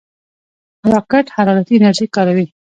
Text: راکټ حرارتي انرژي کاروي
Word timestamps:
راکټ 0.91 1.25
حرارتي 1.35 1.73
انرژي 1.77 2.05
کاروي 2.15 2.45